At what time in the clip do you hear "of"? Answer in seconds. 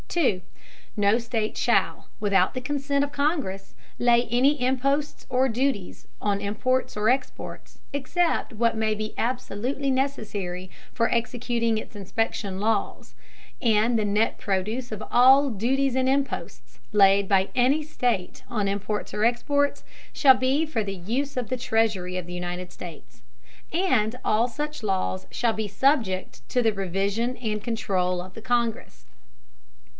3.05-3.11, 14.91-15.03, 21.37-21.47, 22.17-22.25, 28.19-28.33